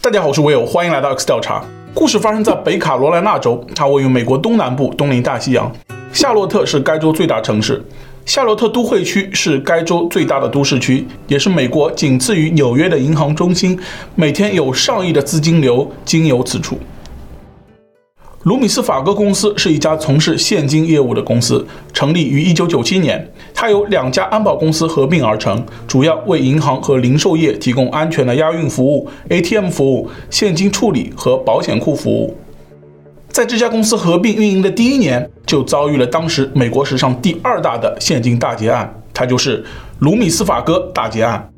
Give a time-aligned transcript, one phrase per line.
[0.00, 1.64] 大家好，我是威欧，欢迎来到 X 调查。
[1.94, 5.70] 故事发生在北卡罗来纳州，它位于美国东南部，东临大西洋。
[6.12, 7.82] 夏洛特是该州最大城市，
[8.26, 13.78] 夏洛特都会区是该州最大的都市区，也是美国仅次于纽约的银行中心，
[14.14, 16.78] 每天有上亿的资金流经由此处。
[18.42, 23.32] 卢米斯法哥公司是一家从事现金业务的公司，成立于1997年。
[23.54, 32.36] 它由两家安保公司合并而成，主要为银行和零售业提供安全的押运服务、ATM 服务、现金处理和保险库服务。
[33.28, 39.64] 在这家公司合并运营的第一年，就遭遇了当时美国史上第二大的现金大劫案，它就是
[40.00, 41.48] 卢米斯法哥大劫案。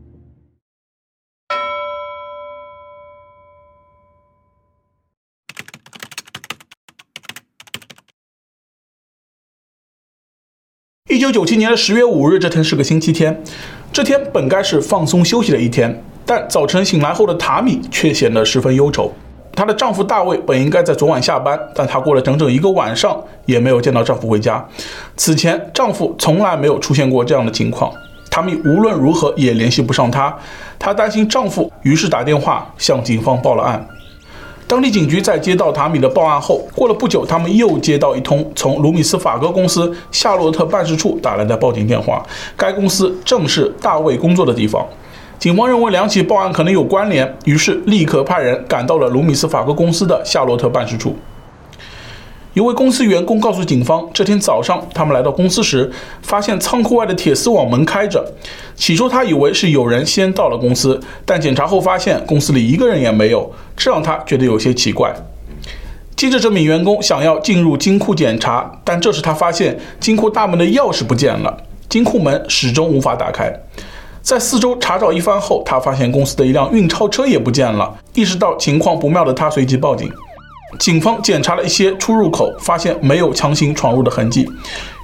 [11.08, 13.40] 一九九七年的十月五日，这天是个星期天。
[13.92, 19.12] 这天本该是放松休息的一天，但早晨醒来后的塔米却显得十分忧愁。
[19.52, 24.66] 她的丈夫大卫本应该在昨晚下班，但她过了整整一个晚上也没有见到丈夫回家。
[25.16, 27.92] 此前，丈夫从来没有出现过这样的情况。
[28.28, 30.36] 塔米无论如何也联系不上他，
[30.76, 33.86] 她担心丈夫，于是打电话向警方报了案。
[34.68, 42.20] 当地警局在接到塔米的报案后，过了不久，他们又接到一通从卢米斯法哥公司夏洛特办事处打来的报警电话。
[42.56, 44.84] 该公司正是大卫工作的地方。
[45.38, 51.14] 警方认为两起报案可能有关联，于是立刻派人赶到了卢米斯法哥公司的夏洛特办事处。
[52.56, 58.26] 一位公司员工告诉警方，这天早上他们来到公司时，发现仓库外的铁丝网门开着。
[58.74, 65.14] 起初他以为是有人先到了公司，但检查后发现公司里一个人也没有，这让他觉得有些奇怪。
[66.16, 71.54] 接着这名员工想要进入金库检查，但这时他发现金库大门的钥匙不见了，
[71.90, 73.52] 金库门始终无法打开。
[74.22, 80.10] 在四周查找一番后，他发现公司的一辆运钞车也不见了，意识到情况不妙的他随即报警。
[80.78, 84.48] 警方检查了一些出入口，发现没有强行闯入的痕迹。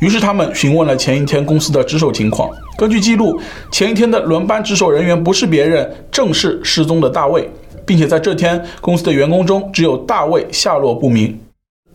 [0.00, 2.50] 于是他们询问了前一天公司的值守情况。
[2.76, 3.40] 根据记录，
[3.70, 7.48] 前一天的轮班值守人员不是别人，正是失踪的大卫，
[7.86, 11.38] 并且在这天公司的员工中只有大卫下落不明。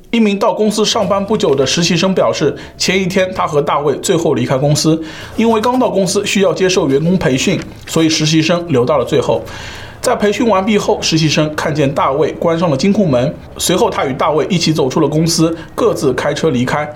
[0.10, 5.00] 一名到公司上班不久的实习生表示，前一天他和大卫最后离开公司，
[5.36, 9.44] 因为刚到公司需要接受员工培训，所以实习生留到了最后。
[10.02, 16.90] 在培训完毕后，实习生看见大卫关上了金库门，随后他与大卫一起走出了公司，各自开车离开。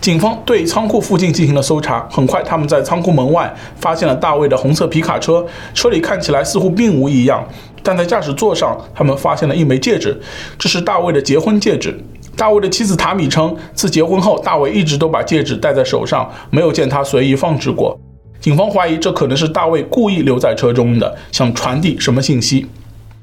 [0.00, 7.42] 警方对仓库附近进行了搜查，很快他们在仓库门外发现了大卫的红色皮卡车，车里看起来似乎并无异样，
[7.82, 10.20] 但在驾驶座上他们发现了一枚戒指，
[10.58, 11.98] 这是大卫的结婚戒指。
[12.36, 17.98] 大卫的妻子塔米称，自结婚后，大卫一直都把戒指戴在手上，没有见他随意放置过。
[18.44, 22.66] 警方怀疑这可能是大卫故意留在车中的，想传递什么信息。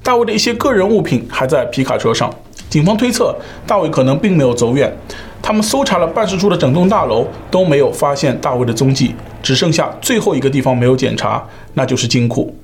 [0.01, 2.27] 大卫的一些个人物品还在皮卡车上，
[2.71, 3.35] 警方推测
[3.67, 4.91] 大卫可能并没有走远。
[5.39, 12.55] 他们搜查了办事处的整栋大楼，都没有发现大卫的踪迹，只剩下最后一个地方没有检查，那就是金库。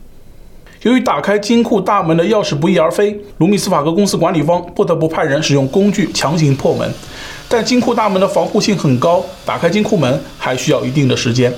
[0.81, 6.91] 由于打开金库大门的钥匙不翼而飞，卢米斯法格公司管理方不得不派人使用工具强行破门。
[7.47, 11.53] 但金库大门的防护性很高，打开金库门还需要一定的时间。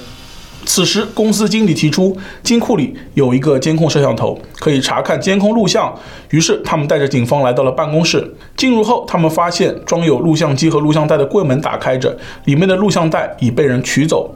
[0.69, 5.91] 此时，公司经理提出，金库里有一个监控摄像头，可以查看监控录像。
[6.29, 7.71] 于是，他们带着警方来到了。
[7.71, 8.35] 办公室。
[8.55, 12.15] 进入后，他们发现装有录像机和录像带的柜门打开着，
[12.45, 14.31] 里面的录像带已被人取走。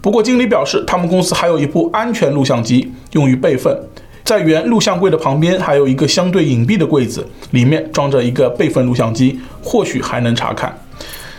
[0.00, 3.76] 不过，经理表示，他们公司还有一部安全录像机，用于备份。
[4.22, 10.72] 在原录像柜的旁边，还有一个相对隐蔽的柜子，里面装着一个备份录像机，或许还能查看。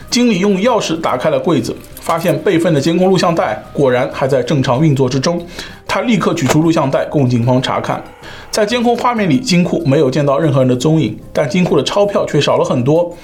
[0.09, 1.39] 经理用钥匙打开了。
[1.39, 5.41] 柜子，发现备份的监控录像带果然还在正常运作之中。
[5.87, 8.03] 他立刻取出录像带供警方查看，
[8.51, 13.15] 在监控画面里，金库没有见到任何人的踪影，但金库的钞票却少了很多。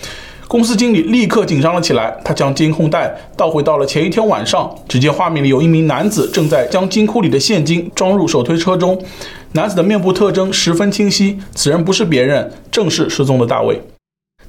[0.48, 9.00] 公司经理立刻紧张了起来，他将监控带倒回到了前一天晚上，只见画面里有一名男子正在将金库里的现金装入手推车中，
[9.54, 13.80] 男子的面部特征十分清晰，此人不是别人，正是失踪的大卫。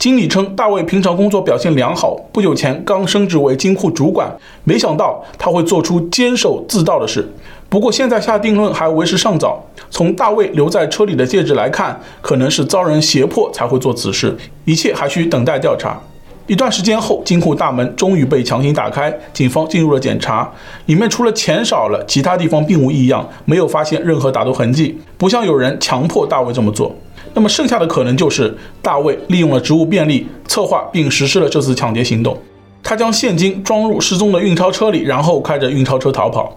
[0.01, 7.31] 经理称，大卫平常工作表现良好，不久前刚升职为金库主管，没想到他会做出监守自盗的事。
[7.69, 9.63] 不过现在下定论还为时尚早。
[9.91, 16.01] 从大卫留在车里的戒指来看，可能是遭人胁迫才会做此事，一切还需等待调查。
[16.47, 20.51] 一段时间后，金库大门终于被强行打开，警方进入了检查，
[20.87, 26.97] 里面除了钱少了，其他地方并无异样，没有发现任何打斗痕迹，不像有人强迫大卫这么做。
[27.35, 32.37] 那么剩下的可能就是大卫利用了职务便利，策划并实施了这次抢劫行动。
[32.83, 36.57] 他将现金装入失踪的运钞车里，然后开着运钞车逃跑。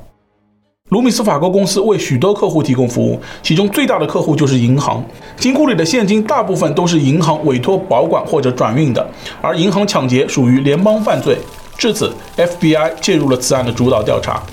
[0.89, 5.03] 卢米斯法国公司为许多客户提供服务，其中最大的客户就是银行。
[5.37, 9.05] 金库里的现金大部分都是银行委托保管或者转运的，
[9.41, 11.37] 而银行抢劫属于联邦犯罪。
[11.77, 14.43] 至此，FBI 介入了此案的主导调查。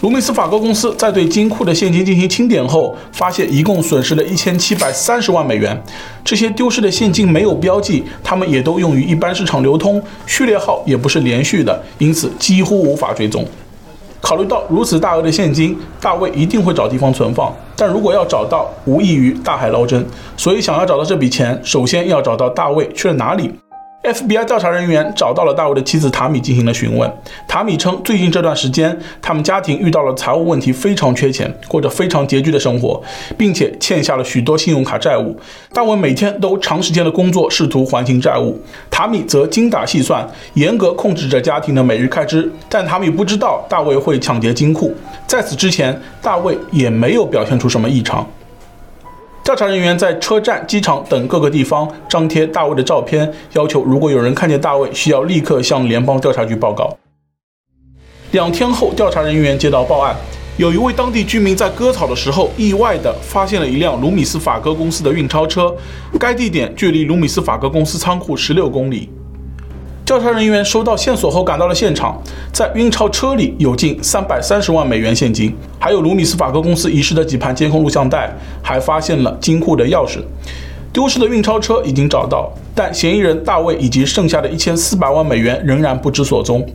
[0.00, 5.76] 卢米斯法国公司在对金库的现金进行清点后，发现一共损失了一千七百三十万美元。
[6.24, 13.44] 这些丢失的现金没有标记，他们也都用于一般市场流通，序列号也不是连续的，因此几乎无法追踪。
[14.20, 17.52] 考虑到如此大额的现金，大卫一定会找地方存放。
[17.74, 20.06] 但如果要找到，无异于大海捞针。
[20.36, 23.50] 所以，想要找到这笔钱，首先要找到大卫去了哪里。
[24.02, 27.12] FBI 调查人员找到了大卫的妻子塔米进行了询问。
[27.48, 33.02] 塔米称，最近这段时间，他们家庭遇到了财务问题，非常缺钱，过着非常拮据的生活，
[33.36, 35.36] 并且欠下了许多信用卡债务。
[35.74, 38.58] 大卫每天都长时间的工作，试图还清债务。
[38.88, 42.50] 塔米则精打细算，严格控制着家庭的每日开支。
[42.68, 44.94] 但塔米不知道大卫会抢劫金库，
[45.26, 48.26] 在此之前，大卫也没有表现出什么异常。
[49.48, 56.94] 调查人员在车站、机场等各个地方张贴大卫的照片，要求如果有人看见大卫，需要立刻向联邦调查局报告。
[58.32, 60.14] 两天后，调查人员接到报案，
[60.58, 65.74] 有一位当地居民在割草的时候，意外地发现了一辆卢米斯法哥公司的运钞车，
[66.20, 69.08] 该地点距离卢米斯法哥公司仓库十六公里。
[70.08, 72.18] 调查人员收到线索后赶到了现场，
[72.50, 80.20] 在运钞车里有近三百三十万美元现金，还有卢米斯法克公司遗失的几盘监控录像带，还发现了金库的钥匙。
[80.94, 86.66] 丢失的运钞车已经找到，但嫌疑人大卫以及剩下的一千四百万美元仍然不知所踪。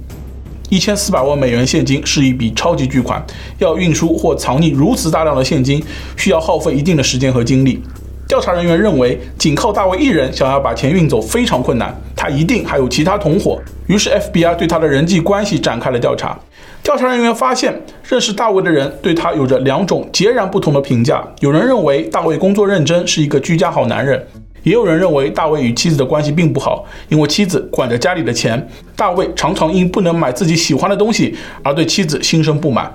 [0.70, 3.26] 一千四百万美元现金是一笔超级巨款，
[3.58, 5.84] 要运输或藏匿如此大量的现金，
[6.16, 7.82] 需要耗费一定的时间和精力。
[8.28, 13.62] 调查人员认为，仅靠大卫一人想要把钱运走非常困难，他一定还有其他同伙。
[13.88, 16.38] 于是 FBI 对他的人际关系展开了调查。
[16.82, 21.24] 调查人员发现，认识大卫的人对他有着两种截然不同的评价。
[21.42, 24.18] 有人认为大卫工作认真，是一个居家好男人；
[24.64, 32.92] 也有人认为大卫与妻子的关系并不好，因为妻子管着家里的钱，大卫常常因不能买自己喜欢的东西而对妻子心生不满。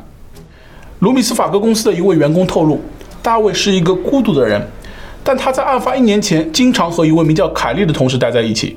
[0.99, 2.81] 卢米斯法格公司的一位员工透露，
[3.23, 4.61] 大卫是一个孤独的人。
[5.29, 8.75] 但他在案发一年前，经常和一位名叫凯利的同事待在一起，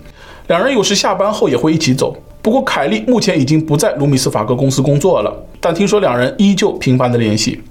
[0.47, 2.13] 两人有时下班后也会一起走。
[2.41, 7.61] 不过，凯利目前已经不在卢米斯法格公司工作了，但听说两人依旧频繁的联系。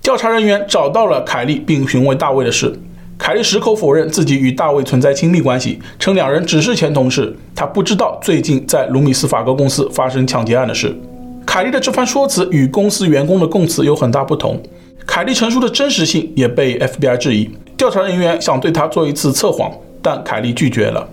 [0.00, 2.72] 调查人员找到了凯利，并询问大卫的事。
[3.18, 10.96] 凯利矢口否认自己与大卫存在亲密关系，称两人只是前同事，他不知道最近在卢米斯法格公司发生抢劫案的事。
[11.44, 14.62] 凯利的这番说辞与公司员工的供词有很大不同，
[15.04, 17.50] 凯利陈述的真实性也被 FBI 质疑。
[17.80, 19.72] 调查人员想对他做一次测谎，
[20.02, 21.08] 但凯莉拒绝了。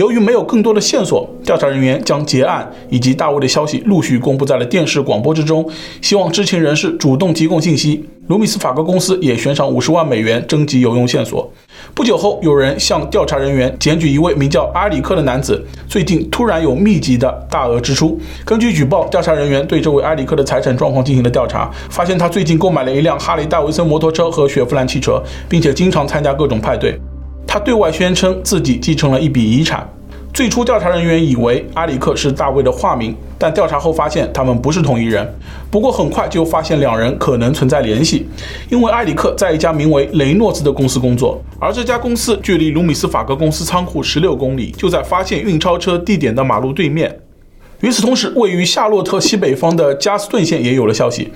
[0.00, 5.68] 由于没有更多的线索，调查人员将结案以及大卫的消息陆续公布在了电视广播之中，
[6.00, 8.02] 希望知情人士主动提供信息。
[8.28, 11.52] 卢米斯法哥公司也悬赏五十万美元征集有用线索。
[11.92, 18.18] 不久后，有人向调查人员检举一位名叫阿里克的男子最近突然有密集的大额支出。
[18.42, 26.98] 根据举报，调查人员对这位阿里克的财产状况进行了调查，发现他最近购买了一辆哈雷戴维森摩托车和雪佛兰汽车，并且经常参加各种派对。
[27.46, 29.88] 他对外宣称自己继承了一笔遗产。
[30.32, 35.28] 最初，调查人员以为阿里克是大卫的化名，但调查后发现他们不是同一人。
[35.72, 38.28] 不过，很快就发现两人可能存在联系，
[38.70, 47.20] 因为埃里克在一家名为雷诺兹的公司工作，而这家公司距离卢米斯法格公司仓库十六公里，就在发现运钞车地点的马路对面。
[47.80, 51.32] 与此同时，位于夏洛特西北方的加斯顿县也有了消息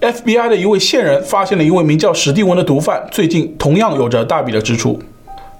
[0.00, 4.98] ，FBI 的一位线人发现了一位名叫史蒂文的毒贩，最近同样有着大笔的支出。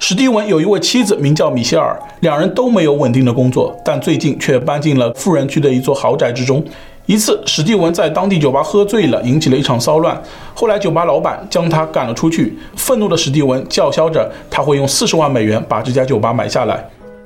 [0.02, 6.64] 史蒂文有一位妻子，名叫米歇尔，两人都没有稳定的工作，但最近却搬进了富人区的一座豪宅之中。
[7.04, 10.20] 一次，史蒂文在当地酒吧喝醉了，引起了一场骚乱。
[10.54, 12.56] 后来，酒吧老板将他赶了出去。
[12.76, 16.82] 愤怒的史蒂文叫嚣着，他会用四十万美元把这家酒吧买下来。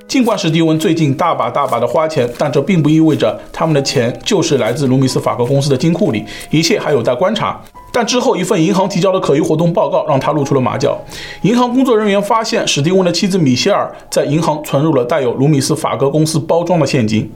[0.09, 7.61] 尽管史蒂文最近大把大把的花钱，但这并不意味着他们的钱就是来自卢米斯法哥公司的金库里，一切还有待观察。
[7.97, 11.01] 但之后，一份银行提交的可疑活动报告让他露出了马脚。
[11.43, 17.31] 银行工作人员发现，史蒂文的妻子米歇尔在银行存入了带有卢米斯法格公司包装的现金。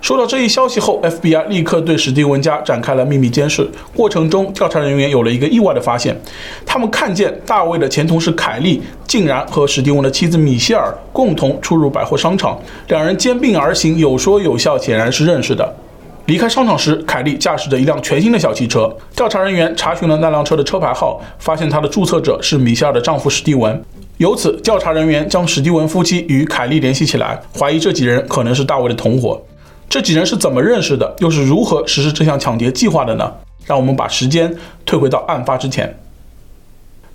[0.00, 3.68] 收到这一消息后，FBI 立刻对史蒂文家展开了秘密监视。
[3.92, 6.16] 过程中，调查人员有了一个意外的发现：
[6.64, 12.56] 他们看见大卫的前同事凯利竟然和史蒂文的妻子米歇尔共同出入百货商场，
[12.86, 15.74] 两人肩并而行，有说有笑，显然是认识的。
[16.30, 18.88] 离开商场时，凯莉驾驶着一辆全新的小汽车。
[19.16, 23.82] 调查人员查询了那辆车的车牌号，发现它的注册者是米歇尔的丈夫史蒂文。
[24.18, 29.42] 由此，调查人员将史蒂文夫妻与凯莉联系起来，怀疑这几人可能是大卫的同伙。
[29.88, 31.12] 这几人是怎么认识的？
[31.18, 33.28] 又是如何实施这项抢劫计划的呢？
[33.66, 34.54] 让我们把时间
[34.86, 35.92] 退回到案发之前。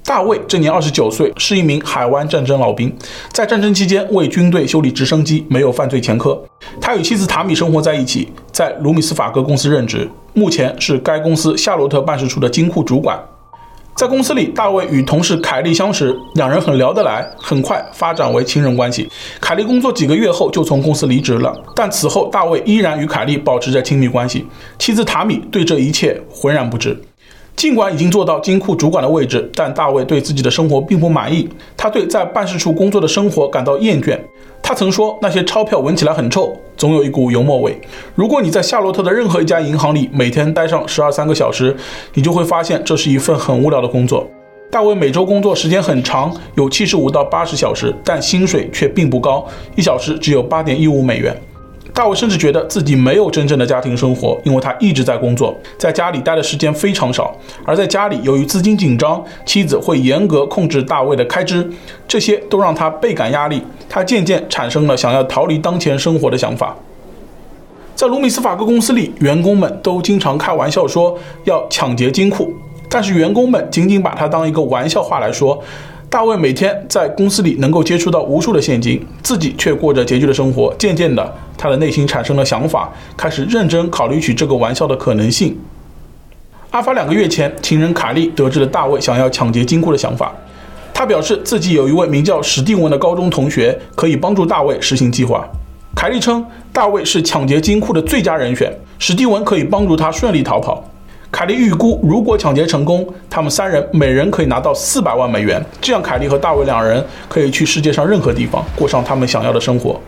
[0.05, 2.95] 大卫这年二十九岁，是一名海湾战争老兵，
[3.33, 6.39] 在战争期间为军队修理直升机，没有犯罪前科。
[6.79, 13.19] 他与妻子塔米生活在一起，在卢米斯法格公司任职，目前是该公司夏洛特办事处的金库主管。
[13.95, 19.09] 在公司里，大卫与同事凯莉相识，两人很聊得来，很快发展为情人关系。
[19.41, 24.45] 凯莉工作几个月后就从公司离职了，但此后大卫依然与凯莉保持着亲密关系。
[24.77, 26.95] 妻子塔米对这一切浑然不知。
[27.55, 31.47] 尽管已经做到金库主管的位置，但大卫对自己的生活并不满意。
[31.77, 34.19] 他对在办事处工作的生活感到厌倦。
[34.62, 37.79] 他曾说：“那些钞票闻起来很臭，总有一股油墨味。
[38.13, 41.75] 如果你在夏洛特的任何一家银行里每天待上十二三个小时，
[42.13, 44.27] 你就会发现这是一份很无聊的工作。”
[44.71, 51.33] 大卫每周工作时间很长，有七十五到八十小时，但薪水却并不高，一小时只有八点一五美元。
[51.96, 57.34] 大卫甚至觉得自己没有真正的家庭生活，因为他一直在工作，在家里待的时间非常少。
[57.64, 61.66] 而在家里，由于资金紧张，妻子会严格控制大卫的开支，
[62.06, 63.64] 这些都让他倍感压力。
[63.88, 66.75] 他渐渐产生了想要逃离当前生活的想法。
[67.96, 72.54] 在卢米斯法克公司里，员工们都经常开玩笑说要抢劫金库，
[72.90, 75.64] 但是员工们仅仅把它当一个玩笑话来说。
[76.15, 80.74] 大卫每天在公司里能够接触到无数的现金，自己却过着拮据的生活。
[80.79, 85.57] 渐渐的，他的内心产生了想法，开始认真考虑起这个玩笑的可能性。
[86.72, 90.34] 案发两个月前，情人凯莉得知了大卫想要抢劫金库的想法，
[90.93, 95.45] 他表示自己有一位名叫史蒂文的高中同学可以帮助大卫实行计划。
[95.93, 100.81] 凯莉称大卫是抢劫金库的最佳人选，史蒂文可以帮助他顺利逃跑。
[101.36, 105.62] 凯莉预估，如果抢劫成功，他们三人每人可以拿到四百万美元。
[105.82, 110.00] 这样，凯莉和大卫两人可以去世界上任何地方，过上他们想要的生活。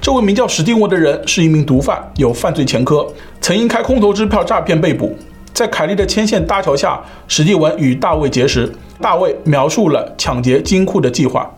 [0.00, 3.06] 这位名叫史蒂文的人是一名毒贩，有犯罪前科，
[3.40, 5.16] 曾因开空头支票诈骗被捕。
[5.52, 8.68] 在凯莉的牵线搭桥下，史蒂文与大卫结识。
[9.00, 11.48] 大卫描述了抢劫金库的计划。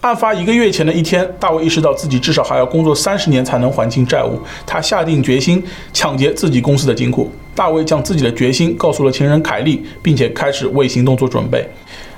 [0.00, 4.40] 案发一个月前的一天，大卫意识到自己至少还要工作三十年才能还清债务。
[4.66, 7.30] 他下定决心抢劫自己公司的金库。
[7.54, 11.68] 大卫将自己的决心告诉了情人凯莉，并且开始为行动做准备。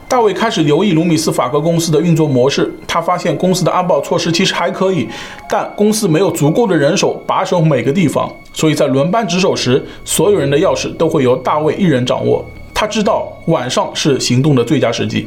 [0.07, 5.09] 大卫开始留意卢米斯法格公司的运作模式，他发现公司的安保措施其实还可以，
[5.51, 12.49] 但公司没有足够的人手把守每个地方，所以在轮班值守时，所有人的钥匙都会由大卫一人掌握。
[12.73, 15.27] 他知道晚上是行动的最佳时机。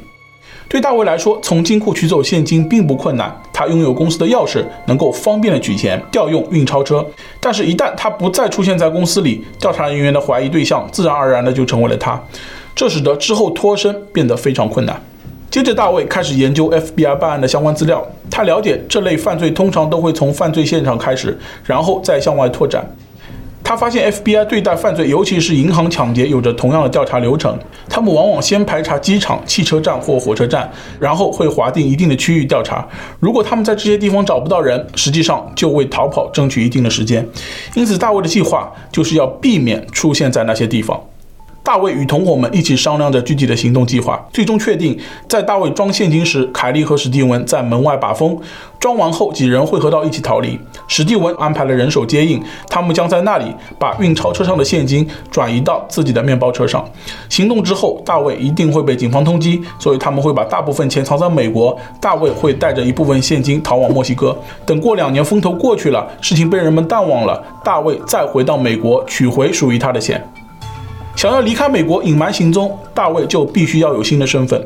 [0.67, 3.33] 对大卫来说，从金库取走现金并不困难。
[3.53, 7.05] 他拥有公司的钥匙，能够方便的取钱、调用运钞车。
[7.39, 12.21] 但是，一旦他不再出现在公司里，调查人员的怀疑对象自然而然的就成为了他。
[12.75, 15.01] 这使得之后脱身变得非常困难。
[15.49, 18.05] 接着，大卫开始研究 FBI 办案的相关资料。
[18.29, 22.85] 他了解这类犯罪通常都会从犯罪现场开始，然后再向外拓展。
[23.67, 27.57] 他发现 FBI 对待犯罪，尤其是银行抢劫，有着同样的调查流程。
[27.89, 32.87] 他们往往先排查机场、汽车站或火车站，然后会划定一定的区域调查。
[33.19, 37.27] 如果他们在这些地方找不到人，实际上就为逃跑争取一定的时间。
[37.73, 41.01] 因此，大卫的计划就是要避免出现在那些地方。
[41.65, 44.95] 大卫与同伙们一起商量着具体的行动计划，最终确定
[45.27, 48.37] 在大卫装现金时，凯莉和史蒂文在门外把风。
[48.79, 50.59] 装完后，几人汇合到一起逃离。
[50.87, 53.45] 史蒂文安排了人手接应，他们将在那里
[53.79, 56.87] 把运钞车上的现金转移到自己的面包车上。
[57.29, 61.75] 行动之后，大卫一定会被警方通缉，所以他们会把大部分钱藏在美国。
[61.99, 64.37] 大卫会带着一部分现金逃往墨西哥。
[64.67, 70.23] 等过两年风头过去了，事情被人们淡忘了，大卫再回到美国取回属于他的钱。
[71.15, 74.61] 想要离开美国隐瞒行踪，大卫就必须要有新的身份。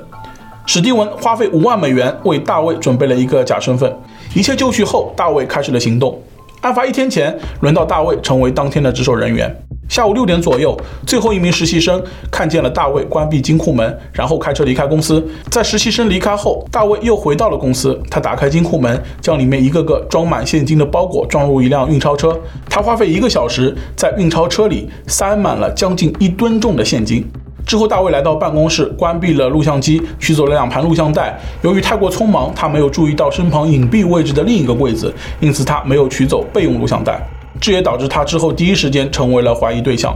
[0.65, 3.91] 史蒂文花费五万美元为大卫准备了一个假身份。
[4.35, 6.19] 一切就绪后，大卫开始了行动。
[6.61, 9.55] 案发一天前，轮到大卫成为当天的值守人员。
[9.89, 15.27] 下午六点左右，最后一名实习生看见了大卫关闭金库门，然后开车离开公司。
[15.49, 17.99] 在实习生离开后，大卫又回到了公司。
[18.07, 22.39] 他打开金库门，将里面一个个装满现金的包裹装入一辆运钞车。
[22.69, 27.25] 他花费一个小时，在运钞车里塞满了将近一吨重的现金。
[27.65, 31.35] 之后，大卫来到办公室，关闭了录像机，取走了两盘录像带。
[31.63, 37.19] 由于太过匆忙，他没有注意到身旁隐蔽位置的另一个柜子，因此他没有取走备用录像带。
[37.59, 40.15] 这也导致他之后第一时间成为了怀疑对象。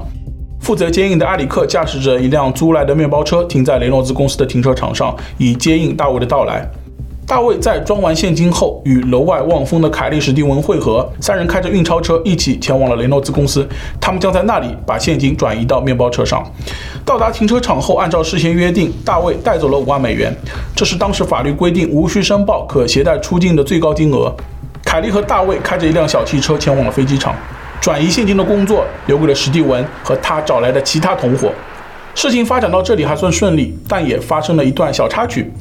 [0.62, 6.66] 负责接应的埃里克驾驶着一辆租来的面包车停在雷诺兹公司的停车场上，以接应大卫的到来。
[7.26, 13.68] 大卫在装完现金后，与楼外望风的凯利·史蒂文会合，三人开着运钞车一起前往了雷诺兹公司。
[14.00, 16.44] 他们将在那里把现金转移到面包车上。
[17.06, 20.34] 到达停车场后，按照事先约定，大卫带走了五万美元，
[20.76, 24.34] 这是当时法律规定无需申报可携带出境的最高金额。
[24.94, 27.36] 凯莉和大卫开着一辆小汽车前往了飞机场。
[27.82, 31.52] 转移现金的工作留给了史蒂文和他找来的其他同伙。
[32.14, 35.52] 事情发展到这里还算顺利，但也发生了一段小插曲。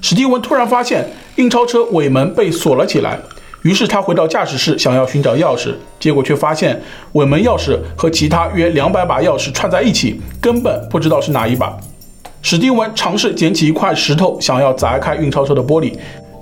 [0.00, 1.06] 史蒂文突然发现
[1.36, 3.18] 运钞车尾门被锁了起来，
[3.64, 6.80] 于是他回到驾驶室想要寻找钥匙，结果却发现
[7.12, 11.76] 尾门钥匙和其他约两百把钥匙串在一起，根本不知道是哪一把。
[12.42, 15.92] 史蒂文尝试捡起一块石头想要砸开运钞车的玻璃，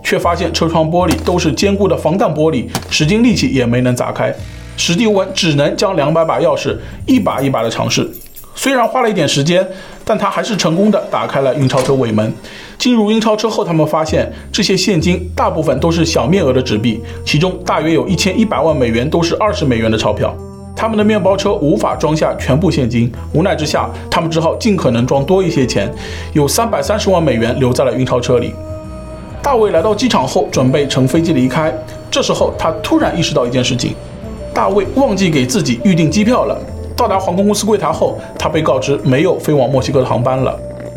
[0.03, 4.35] 却发现车窗玻璃都是坚固的防弹玻璃，使尽力气也没能砸开。
[4.77, 6.77] 史蒂文只能将两百把钥匙
[7.07, 8.09] 一把一把的尝试。
[8.55, 9.67] 虽然花了一点时间，
[10.05, 12.33] 但他还是成功的打开了运钞车尾门。
[12.77, 20.37] 进入运钞车后，他们发现这些现金大部分都是小面额的纸币，其中大约有一千一百万美元都是二十美元的钞票。
[20.77, 25.93] 他们的面包车无法装下全部现金，无奈之下，他们只好尽可能装多一些钱，
[26.33, 28.55] 有三百三十万美元留在了运钞车里。
[29.49, 31.73] 大卫来到机场后，准备乘飞机离开，
[32.11, 33.95] 这时候他突然意识到一件事情：
[34.53, 36.55] 大卫忘记给自己预订机票了。
[36.95, 40.55] 到达航空公司柜台后，他被告知没有飞往墨西哥的航班了。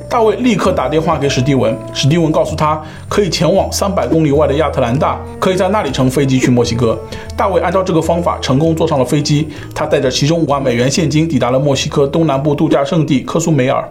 [0.09, 2.77] 大卫立刻打电话给史蒂文，史蒂文告诉他
[3.07, 6.99] 可以前往三百公里外的亚特兰大，可以在那里乘飞机去墨西哥。
[7.37, 13.81] 大卫按照这个方法成功坐上了飞机，他带着其中五万美元现金抵达了墨西哥东南部度假胜地科苏梅尔。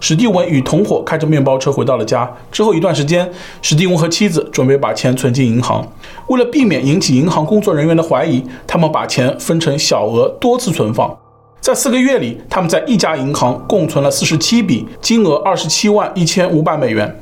[0.00, 2.28] 史蒂文与同伙开着面包车回到了家。
[2.50, 3.30] 之后一段时间，
[3.60, 5.86] 史蒂文和妻子准备把钱存进银行。
[6.28, 11.14] 为了避免引起银行工作人员的怀疑，他们把钱分成小额多次存放。
[11.60, 17.20] 在四个月里，他们在一家银行共存了四十七笔，金额二十七万一千五百美元。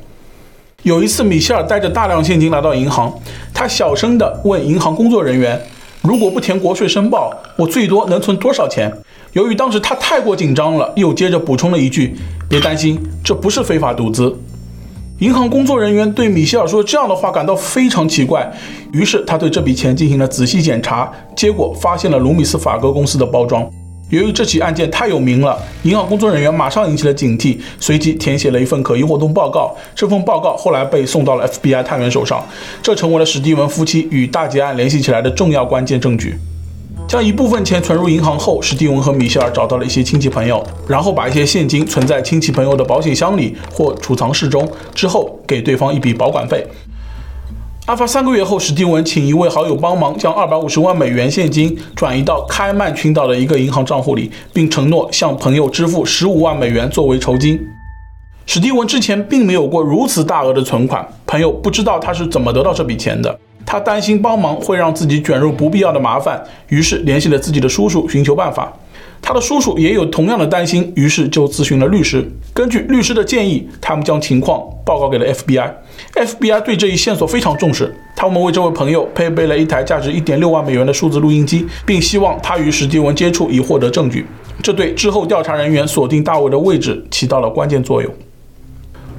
[0.83, 3.13] 有一次，米歇尔带着大量现金来到银行，
[3.53, 5.61] 他小声地问银行工作人员
[6.01, 8.89] ：“如果不填国税申报，我最多能存多少钱？”
[9.33, 12.15] 由于当时他太过紧张了，又接着补充了一句
[12.49, 14.35] ：“别担心，这不是非法赌资。”
[15.19, 18.49] 银行工作人员对米歇尔说这样的话感到非常奇怪，
[18.93, 23.69] 于是他对这笔钱进行了仔细检查，结果发现了卢米斯法格公司的包装。
[24.09, 29.75] 由于这起案件太有名了，银行工作人员马上引起了警惕，随即填写了一份可疑活动报告。
[29.93, 32.43] 这份报告后来被送到了 FBI 探员手上，
[32.81, 36.39] 这成为了史蒂文夫妻与大劫案联系起来的重要关键证据。
[37.09, 46.63] 将一部分钱存入银行后，史蒂文和米歇尔找到了一些亲戚朋友，然后把一些现金存在亲戚朋友的保险箱里或储藏室中，之后给对方一笔保管费。
[47.87, 57.59] 案发三个月后，史蒂文请一位好友帮忙将二百五十万美元现金转移到开曼群岛的一个银行账户里，并承诺向朋友支付十五万美元作为酬金。
[58.45, 63.39] 史蒂文之前并没有过如此大额的存款，朋友不知道他是怎么得到这笔钱的。
[63.71, 68.73] 他担心帮忙会让自己卷入不必要的麻烦，于是联系了自己的叔叔寻求办法。
[69.21, 72.27] 他的叔叔也有同样的担心，于是就咨询了律师。
[72.51, 75.71] 根据律师的建议，他们将情况报告给了 FBI。
[76.15, 84.25] FBI 对这一线索非常重视，他们为这位朋友配备了一台价值一点六万美元的数字录音机，并希望他与史蒂文接触以获得证据。
[84.63, 88.11] 这对之后调查人员锁定大卫的位置起到了关键作用。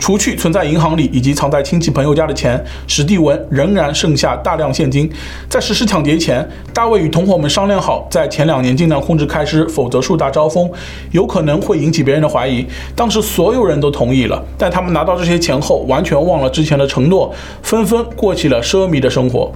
[0.01, 5.09] 除去存在银行里以及藏在亲戚朋友家的钱，史蒂文仍然剩下大量现金。
[5.49, 10.69] 在实施抢劫前，大卫与同伙们商量好，在前两年尽量控制开支，否则树大招风，
[11.13, 12.67] 有可能会引起别人的怀疑。
[12.97, 17.33] 当时所有人都同意了，但他们拿到这些钱后，完全忘了之前的承诺，
[17.63, 19.53] 纷纷过起了奢靡的生活。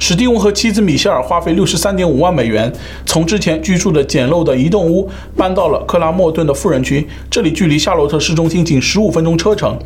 [0.00, 2.72] 史蒂文和妻子米歇尔花费六十三点五万美元，
[3.04, 9.76] 从之前居住的简陋的一栋屋搬到了克拉莫顿的富人区，这里距离夏洛特市中心仅十五分钟车程。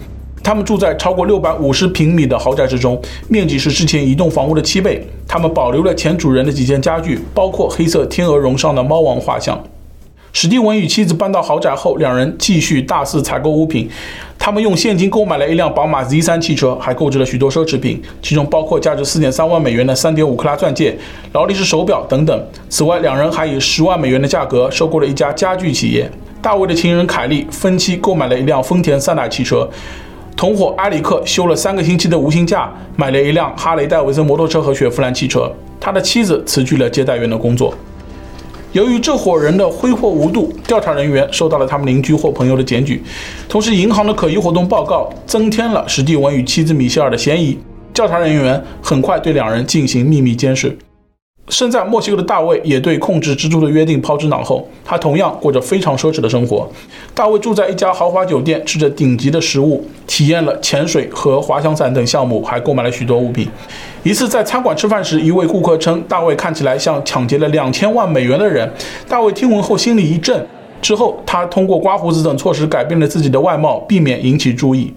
[0.45, 5.07] 他们住在超过六百五十平米的豪宅之中，面积是之前一栋房屋的七倍。
[5.27, 9.59] 他们保留了前主人的几件家具，包括黑色天鹅绒上的猫王画像。
[10.33, 13.89] 史蒂文与妻子搬到豪宅后，两人继续大肆采购物品。
[14.39, 20.97] 他们用现金购买了一辆宝马 Z3 汽车，还购置了许多奢侈品，其中包括价值四点三万美元的三点五克拉钻戒、
[21.33, 22.47] 劳力士手表等等。
[22.71, 26.11] 此外，两人还以十万美元的价格收购了一家家具企业。
[26.41, 29.69] 大卫的情人凯莉分期购买了一辆丰田塞纳汽车，
[30.35, 35.53] 同伙埃里克休了三个星期的无薪假，买了一辆哈雷戴维森摩托车和雪佛兰汽车。
[35.79, 37.75] 他的妻子辞去了接待员的工作。
[38.73, 43.03] 由于这伙人的挥霍无度，调查人员收到了他们邻居或朋友的检举，
[43.47, 47.59] 同时银行的可疑活动报告增添了史蒂文与妻子米歇尔的嫌疑。
[47.93, 50.75] 调查人员很快对两人进行秘密监视。
[51.49, 56.67] 身在墨西哥的大卫也对控制蜘蛛的约定抛之脑后，他同样过着非常奢侈的生活。
[57.13, 63.49] 大卫住在一家豪华酒店，吃着顶级的食物，体验了潜水和滑翔伞等项目，还购买了许多物品。
[64.05, 68.71] 一次在餐馆吃饭时，一位顾客称大卫看起来像抢劫了两千万美元的人。
[69.09, 70.47] 大卫听闻后心里一震，
[70.81, 74.95] 之后他通过刮胡子等措施改变了自己的外貌，避免引起注意。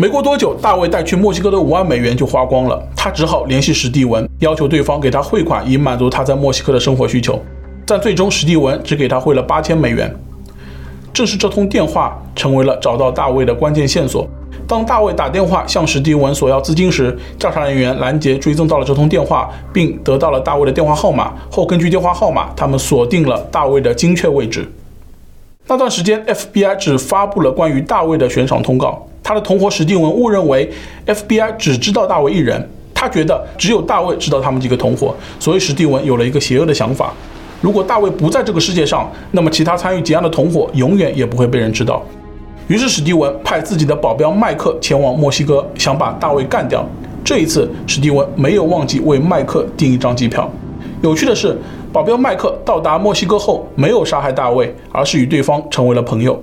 [0.00, 7.36] 没过多久，大卫带去墨西哥的五万美元就花光了，他只好联系史蒂文，要求对方给他汇款，以满足他在墨西哥的生活需求。
[7.84, 10.14] 但最终，史蒂文只给他汇了八千美元。
[11.12, 14.24] 正是这通电话成为了找到大卫的关键线索。
[14.68, 21.32] 当大卫打电话向史蒂文索要资金时，调查人员拦截追踪到了这通电话，并得到了大卫的电话号码。
[21.50, 24.70] 后根据电话号码，他们锁定了大卫的精确位置。
[25.66, 29.04] 那段时间，FBI 只发布了关于大卫的悬赏通告。
[29.28, 30.66] 他的同伙史蒂文误认为
[31.04, 37.12] FBI 只知道大卫一人，他觉得只有大卫知道他们几个同伙，所以史蒂文有了一个邪恶的想法：
[37.60, 42.02] 如果大卫不在这个世界上，那么其他参与结案的同伙永远也不会被人知道。
[42.68, 46.82] 于是史蒂文派自己的保镖麦克前往墨西哥，想把大卫干掉。
[47.22, 50.50] 这一次，史蒂文没有忘记为麦克订一张机票。
[51.02, 51.54] 有趣的是，
[51.92, 56.42] 保镖麦克到达墨西哥后没有杀害大卫，而是与对方成为了朋友。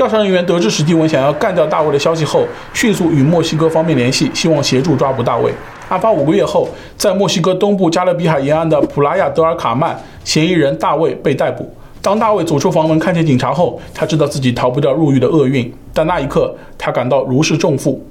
[0.00, 5.52] 调查人员得知史蒂文想要干掉大卫的消息后，迅速与墨西哥方面联系，希望协助抓捕大卫。
[5.90, 11.70] 案发五个月后，在墨西哥东部加勒比海沿岸的普拉亚德尔卡曼，嫌疑人大卫被逮捕。
[12.00, 18.02] 当大卫走出房门看见警察后，他知道自己逃不掉入狱的厄运，但那一刻他感到如释重负。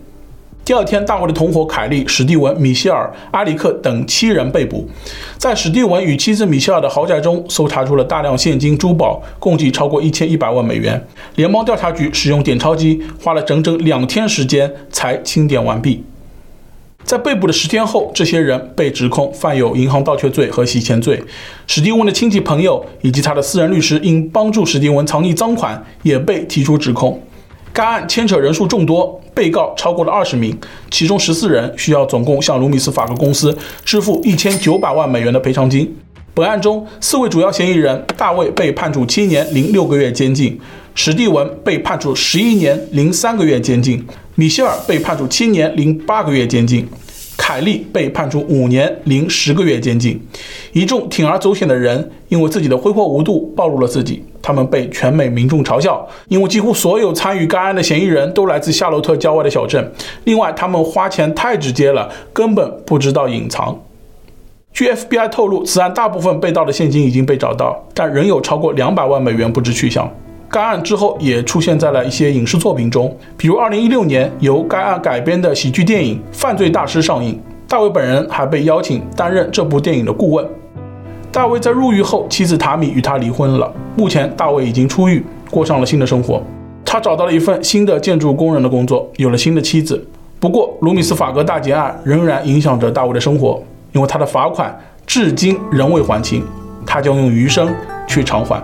[0.70, 4.88] 第二天，大卫的同伙凯利、史蒂文、米歇尔、阿里克等七人被捕。
[5.36, 11.04] 在史蒂文与妻子米歇尔的豪宅中，搜查出了大量现金、珠宝，共计超过一千一百万美元。
[11.38, 16.04] 联邦调查局使用点钞机，花了整整两天时间才清点完毕。
[17.04, 21.20] 在被捕的十天后，这些人被指控犯有银行盗窃罪和洗钱罪。
[21.66, 27.20] 史蒂文的亲戚朋友以及他的私人律师因帮助史蒂文藏匿赃款，也被提出指控。
[27.74, 30.58] 该案牵扯人数众多，被告超过了二十名，
[30.92, 35.96] 其中十四人需要总共向卢米斯法克公司支付一千九百万美元的赔偿金。
[36.34, 40.60] 本案中，四位主要嫌疑人，大卫被判处七年零六个月监禁，
[40.96, 44.06] 史蒂文被判处十一年零三个月监禁，
[44.36, 46.88] 米歇尔被判处七年零八个月监禁。
[47.42, 50.22] 凯利被判处五年零十个月监禁，
[50.74, 59.90] 一众铤而走险的人因为自己的挥霍无度暴露了自己，他们被全美民众嘲笑，因为几乎所有参与该案的嫌疑人都来自夏洛特郊外的小镇。
[60.26, 63.80] 另外，他们花钱太直接了，根本不知道隐藏。
[64.74, 70.12] 据 FBI 透露，此案大部分被盗的现金已经被找到，但仍有超过两百万美元不知去向。
[70.50, 80.44] 该案之后也出现在了一些影视作品中，比如2016年由该案改编的喜剧电影《犯罪大师》上映，大卫本人还被邀请担任这部电影的顾问。
[81.32, 83.72] 大卫在入狱后，妻子塔米与他离婚了。
[83.96, 86.42] 目前，大卫已经出狱，过上了新的生活。
[86.84, 90.04] 他找到了一份新的建筑工人的工作，有了新的妻子。
[90.40, 96.44] 不过，卢米斯法格大劫案仍然影响着大卫的生活，因为他的罚款至今仍未还清，
[96.88, 97.72] 他将用余生
[98.08, 98.60] 去偿还。